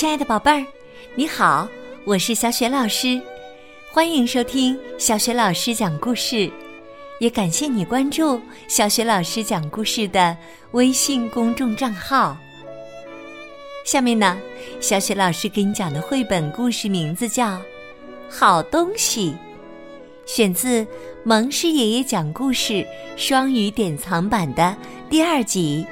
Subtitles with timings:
[0.00, 0.66] 亲爱的宝贝儿，
[1.14, 1.68] 你好，
[2.06, 3.20] 我是小雪老师，
[3.92, 6.50] 欢迎收听小雪老师讲故事，
[7.18, 10.34] 也感谢你关注小雪老师讲故事的
[10.70, 12.34] 微信公众账号。
[13.84, 14.38] 下面呢，
[14.80, 17.48] 小雪老师给你讲的绘本故事名字叫
[18.30, 19.32] 《好东西》，
[20.24, 20.86] 选自
[21.24, 22.86] 蒙师爷爷讲故事
[23.18, 24.74] 双语典藏版的
[25.10, 25.86] 第二集。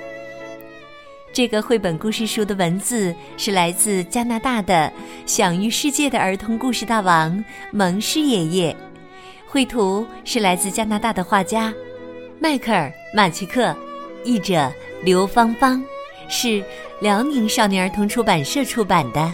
[1.38, 4.92] 这个绘本故事书的文字是来自加拿大的
[5.24, 8.76] 享誉世界的儿童故事大王蒙师爷爷，
[9.46, 11.72] 绘图是来自加拿大的画家
[12.40, 13.72] 迈克尔·马奇克，
[14.24, 14.68] 译者
[15.04, 15.80] 刘芳芳，
[16.28, 16.60] 是
[17.00, 19.32] 辽宁少年儿童出版社出版的。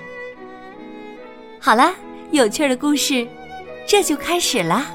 [1.59, 1.95] 好啦，
[2.33, 3.27] 有趣的故事，
[3.87, 4.95] 这就开始啦！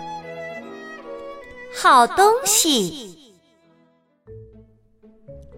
[1.73, 3.19] 好东西。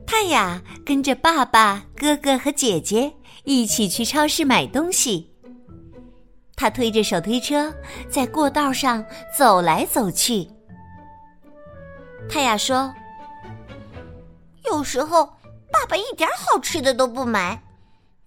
[0.06, 3.14] 泰雅跟着爸爸、哥哥和姐姐
[3.44, 5.32] 一起去超市买东西。
[6.56, 7.74] 他推着手推车
[8.10, 9.04] 在过道上
[9.36, 10.48] 走来走去。
[12.30, 12.94] 泰雅说
[14.70, 15.26] ：“有时候
[15.72, 17.62] 爸爸一点好吃的都不买，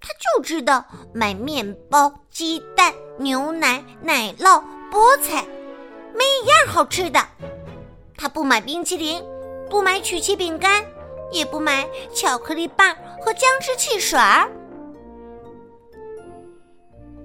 [0.01, 5.45] 他就知道买面包、鸡蛋、牛奶、奶酪、菠菜，
[6.15, 7.21] 没一样好吃的。
[8.17, 9.23] 他不买冰淇淋，
[9.71, 10.85] 不买曲奇饼干。”
[11.35, 14.49] 也不买巧克力棒和姜汁汽水儿。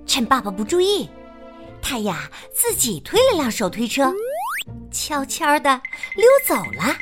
[0.05, 1.07] 趁爸爸不注意，
[1.81, 4.11] 泰雅自己推了辆手推车，
[4.91, 5.79] 悄悄的
[6.15, 6.95] 溜走了。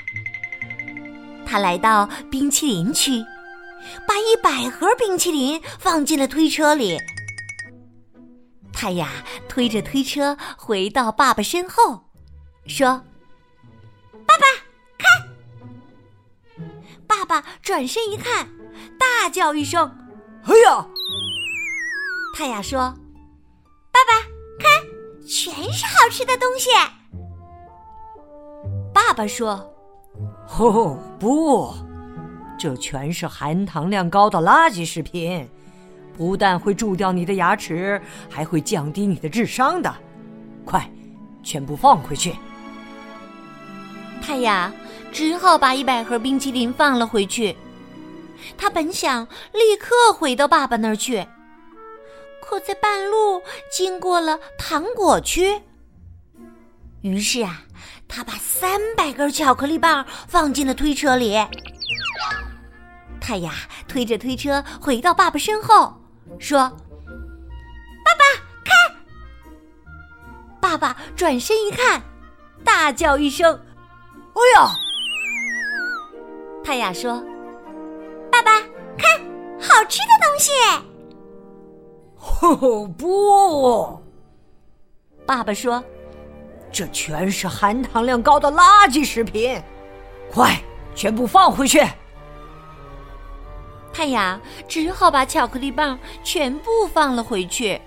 [1.45, 3.23] 他来到冰淇淋区，
[4.05, 6.99] 把一百盒冰淇淋放进了推车里。
[8.73, 9.09] 泰雅
[9.47, 12.03] 推着推车回到爸爸身后，
[12.67, 13.01] 说
[17.27, 18.47] ：“爸爸转身一看，
[18.97, 19.85] 大叫一声
[20.47, 20.87] ：“哎呀！”
[22.33, 22.79] 泰雅说
[23.91, 24.21] ：“爸爸，
[24.59, 24.69] 看，
[25.27, 26.69] 全是好吃的东西。”
[28.93, 29.73] 爸爸说
[30.57, 31.73] ：“哦，不，
[32.57, 35.49] 这全是含糖量高的垃圾食品，
[36.17, 39.93] 不但会蛀掉你的牙齿，还会降低你的智商的。
[40.63, 40.89] 快，
[41.43, 42.35] 全部放回去。”
[44.23, 44.71] 泰雅。
[45.11, 47.55] 只好把一百盒冰淇淋放了回去。
[48.57, 51.27] 他本想立刻回到爸爸那儿去，
[52.41, 53.41] 可在半路
[53.71, 55.59] 经过了糖果区。
[57.01, 57.63] 于是啊，
[58.07, 61.35] 他把三百根巧克力棒放进了推车里。
[63.19, 63.53] 他呀
[63.87, 65.93] 推着推车回到爸爸身后，
[66.39, 66.59] 说
[68.05, 68.23] ：“爸爸，
[68.63, 68.95] 看！”
[70.61, 72.01] 爸爸转身一看，
[72.63, 73.53] 大叫一声
[74.33, 74.73] ：“哎呀！”
[76.67, 77.23] 泰雅说
[78.29, 78.59] ：“爸爸，
[78.97, 79.17] 看，
[79.57, 80.51] 好吃的东西。
[82.41, 84.03] ”“哦不！”
[85.25, 85.81] 爸爸说
[86.69, 89.63] ：“这全是含糖量高的垃圾食品，
[90.29, 90.61] 快，
[90.93, 91.81] 全部放回去。”
[93.93, 97.79] 泰雅只好把巧克力棒全部放了回去。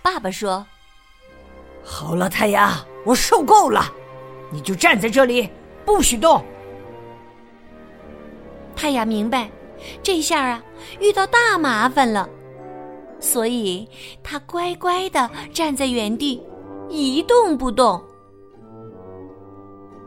[0.00, 0.64] 爸爸说
[1.82, 3.92] ：“好了，泰雅，我受够了，
[4.48, 5.50] 你就站在这里，
[5.84, 6.40] 不许动。”
[8.76, 9.50] 泰雅明白，
[10.02, 10.62] 这下啊
[11.00, 12.28] 遇到大麻烦了，
[13.18, 13.88] 所以
[14.22, 16.40] 他乖乖的站在原地，
[16.88, 18.00] 一动不动。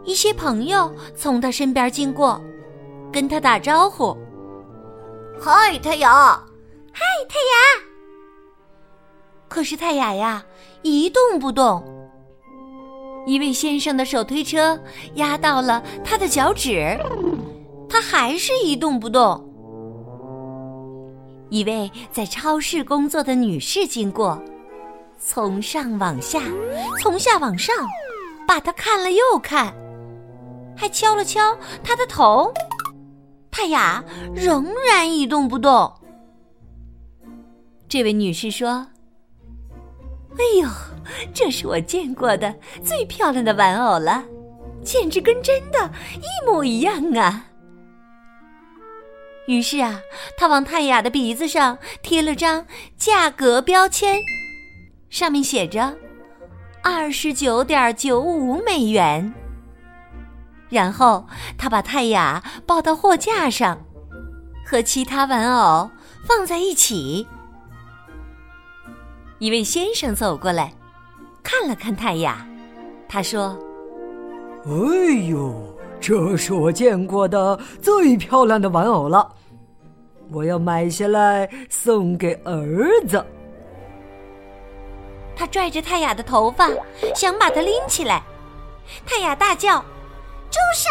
[0.06, 2.40] 一些朋友从他身边经过，
[3.12, 4.16] 跟他打招呼
[5.42, 6.12] ：“嗨，太阳！
[6.94, 7.90] 嗨，太阳！”
[9.50, 10.46] 可是泰雅呀
[10.84, 11.84] 一动不动。
[13.26, 14.80] 一位先生的手推车
[15.16, 16.98] 压到了他的脚趾。
[17.90, 19.46] 他还是一动不动。
[21.50, 24.40] 一位在超市工作的女士经过，
[25.18, 26.40] 从上往下，
[27.02, 27.76] 从下往上，
[28.48, 29.74] 把他看了又看，
[30.78, 32.54] 还敲了敲他的头。
[33.50, 34.04] 泰雅
[34.36, 35.92] 仍然一动不动。
[37.88, 38.86] 这位女士说
[40.38, 40.70] ：“哎呦，
[41.34, 42.54] 这是我见过的
[42.84, 44.24] 最漂亮的玩偶了，
[44.84, 47.48] 简直跟真的一模一样啊！”
[49.50, 50.00] 于是啊，
[50.38, 54.22] 他往泰雅的鼻子上贴了张价格标签，
[55.10, 55.98] 上面写着
[56.84, 59.34] “二十九点九五美元”。
[60.70, 61.26] 然后
[61.58, 63.84] 他把泰雅抱到货架上，
[64.64, 65.90] 和其他玩偶
[66.28, 67.28] 放在一起。
[69.40, 70.72] 一位先生走过来，
[71.42, 72.48] 看了看泰雅，
[73.08, 73.58] 他说
[74.70, 79.28] ：“哎呦！”这是我见过的最漂亮的玩偶了，
[80.32, 83.24] 我要买下来送给儿子。
[85.36, 86.70] 他拽着泰雅的头发，
[87.16, 88.24] 想把她拎起来。
[89.06, 89.80] 泰雅大叫
[90.50, 90.90] ：“住手！”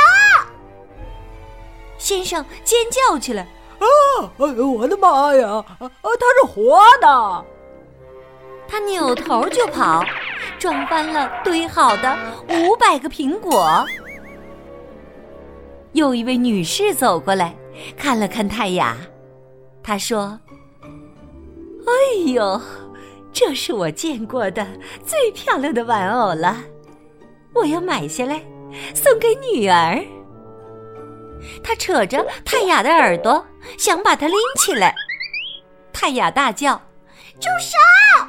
[1.98, 3.42] 先生尖叫起来
[3.80, 4.30] ：“啊！
[4.38, 5.48] 我的妈呀！
[5.48, 6.10] 啊，它
[6.40, 7.44] 是活的！”
[8.70, 10.04] 他扭头就跑，
[10.58, 12.16] 撞翻了堆好的
[12.50, 13.84] 五百个苹果。
[15.98, 17.52] 有一位女士走过来，
[17.96, 18.96] 看了看泰雅，
[19.82, 20.38] 她说
[21.84, 22.60] ：“哎呦！”
[23.34, 24.66] 这是我见过的
[25.04, 26.56] 最漂亮的玩偶了，
[27.52, 28.40] 我要买下来
[28.94, 30.00] 送给女儿。
[31.62, 33.44] 他扯着泰雅的耳朵，
[33.76, 34.94] 想把它拎起来。
[35.92, 36.80] 泰雅大叫
[37.38, 38.24] ：“住手！”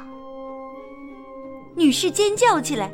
[1.74, 2.92] 女士尖叫起来：“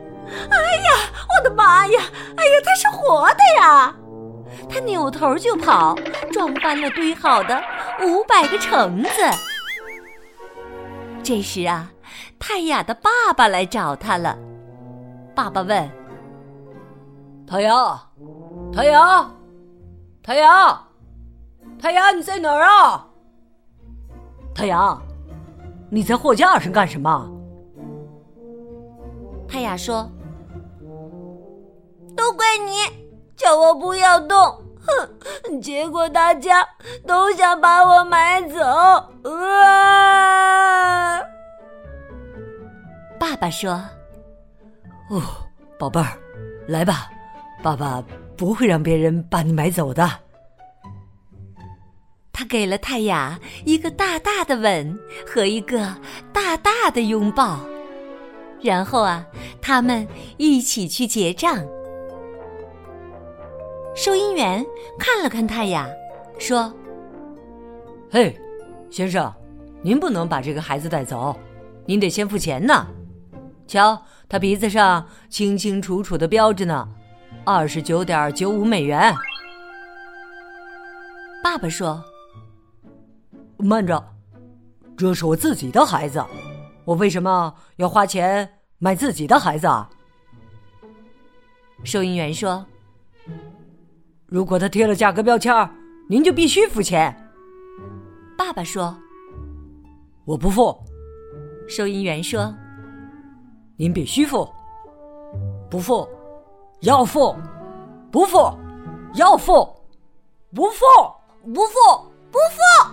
[0.51, 2.01] 哎呀，我的妈呀！
[2.37, 3.95] 哎呀，它是活的呀！”
[4.69, 5.95] 他扭头就跑，
[6.33, 7.63] 撞翻了堆好的
[8.03, 9.11] 五百个橙子。
[11.23, 11.91] 这时啊。
[12.39, 14.37] 泰雅的爸爸来找他了。
[15.35, 15.91] 爸爸问
[17.49, 17.99] ：“太阳，
[18.73, 19.35] 太阳，
[20.23, 20.87] 太阳，
[21.81, 23.07] 太阳，你在哪儿啊？
[24.55, 25.01] 太阳，
[25.91, 27.31] 你在货架上干什么？”
[29.49, 30.07] 泰雅说
[32.15, 33.06] ：“都怪你，
[33.37, 34.39] 叫我不要动，
[34.85, 35.61] 哼！
[35.61, 36.67] 结果大家
[37.07, 38.59] 都想把我买走。”
[39.29, 41.21] 啊！
[43.19, 43.73] 爸爸说
[45.11, 45.23] ：“哦，
[45.79, 46.19] 宝贝儿，
[46.67, 47.11] 来吧，
[47.63, 48.03] 爸爸
[48.37, 50.09] 不会让别人把你买走的。”
[52.33, 55.95] 他给了泰雅一个大大的吻和一个
[56.35, 57.59] 大大的拥抱，
[58.61, 59.25] 然后啊，
[59.63, 60.07] 他们
[60.37, 61.65] 一起去结账。
[63.97, 64.63] 收银员
[64.99, 65.89] 看了看泰雅，
[66.39, 66.71] 说
[68.13, 68.39] ：“嘿，
[68.91, 69.33] 先生，
[69.81, 71.35] 您不能把这个孩子带走，
[71.87, 72.87] 您得先付钱呢。”
[73.67, 76.87] 瞧，他鼻子上清清楚楚的标着呢，
[77.43, 79.15] 二十九点九五美元。
[81.43, 82.05] 爸爸说
[83.57, 84.05] ：“慢着，
[84.95, 86.23] 这是我自己的孩子，
[86.85, 88.47] 我为什么要花钱
[88.77, 89.89] 买自己的孩子？”啊？”
[91.83, 92.65] 收银员说
[94.27, 95.53] ：“如果他贴了价格标签，
[96.09, 97.15] 您就必须付钱。”
[98.37, 98.97] 爸爸说
[100.27, 100.77] ：“我不付。”
[101.69, 102.55] 收银员说。
[103.79, 104.49] 您必须付，
[105.71, 106.09] 不付，
[106.81, 107.37] 要付，
[108.11, 108.39] 不付，
[109.15, 109.69] 要付，
[110.55, 110.87] 不付，
[111.45, 112.91] 不付，不付！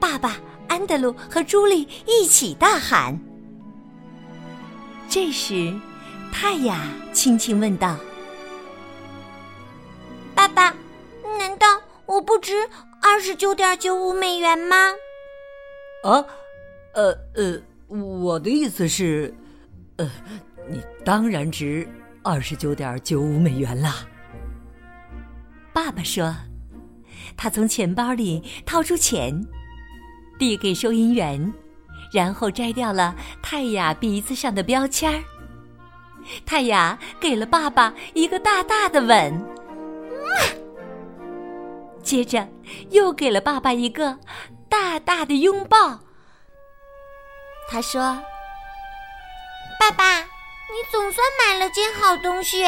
[0.00, 0.36] 爸爸、
[0.68, 3.18] 安德鲁和朱莉一起大喊。
[5.06, 5.78] 这时，
[6.32, 6.80] 泰雅
[7.12, 7.94] 轻轻问道
[12.22, 12.68] ：“不值
[13.02, 14.76] 二十九点九五美元吗？”
[16.04, 16.24] 啊，
[16.94, 19.34] 呃呃，我的意思是。
[19.96, 20.10] 呃，
[20.68, 21.86] 你当然值
[22.22, 24.06] 二十九点九五美元啦。
[25.70, 26.34] 爸爸说，
[27.36, 29.38] 他从钱包里掏出钱，
[30.38, 31.52] 递给收银员，
[32.10, 35.22] 然后摘掉了泰雅鼻子上的标签儿。
[36.46, 39.38] 泰雅给了爸爸一个大大的吻，
[42.12, 42.46] 接着
[42.90, 44.18] 又给了爸爸一个
[44.68, 45.98] 大大的拥抱。
[47.70, 48.22] 他说。
[49.80, 52.64] 爸爸，你总算买了件好东西。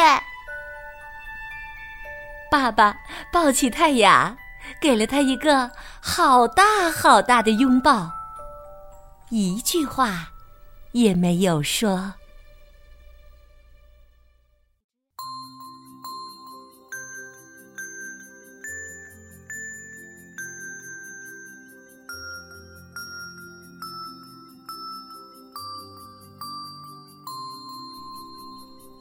[2.51, 2.97] 爸爸
[3.31, 4.35] 抱起泰雅，
[4.81, 5.71] 给了他一个
[6.01, 8.11] 好大好大的拥抱，
[9.29, 10.31] 一句话
[10.93, 12.15] 也没有说。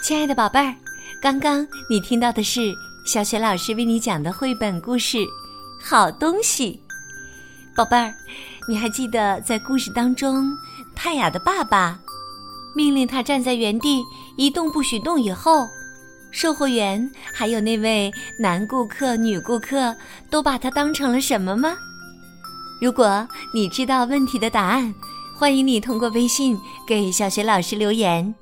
[0.03, 0.75] 亲爱的宝贝儿，
[1.21, 5.17] 刚刚你听到的是小雪老师为你讲的绘本故事
[5.81, 6.77] 《好东西》。
[7.73, 8.13] 宝贝儿，
[8.67, 10.51] 你还记得在故事当中，
[10.93, 11.97] 泰雅的爸爸
[12.75, 14.03] 命令他站在原地
[14.35, 15.65] 一动不许动以后，
[16.31, 19.95] 售货员还有那位男顾客、女顾客
[20.29, 21.77] 都把他当成了什么吗？
[22.81, 24.93] 如果你知道问题的答案，
[25.33, 28.35] 欢迎你通过微信给小雪老师留言。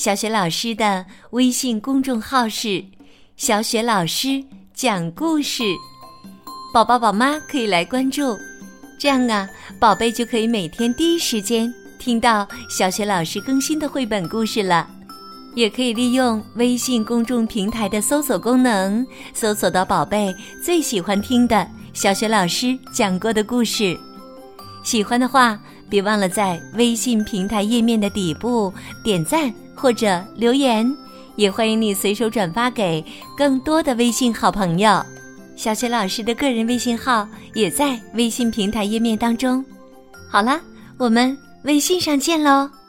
[0.00, 2.82] 小雪老师的微信公众号是
[3.36, 4.42] “小雪老师
[4.72, 5.62] 讲故事”，
[6.72, 8.34] 宝宝宝妈可以来关注，
[8.98, 9.46] 这样啊，
[9.78, 14.88] 宝贝就可以每天第一时间听到小雪老师更新的绘本故事了。
[15.54, 24.00] 也可以利用微信公众平台的搜索功能，搜索到宝贝最喜欢听的小雪老师讲过的故事。
[24.82, 28.72] 喜欢的话，别忘了在微信平台页面的底部
[29.04, 30.94] 点赞或者留言，
[31.36, 33.02] 也欢迎你随手转发给
[33.34, 35.02] 更多的微信好朋友。
[35.56, 39.64] 小雪老师的个人微信号也在微信平台页面当中。
[40.30, 40.60] 好了，
[40.98, 42.79] 我们微信上见喽。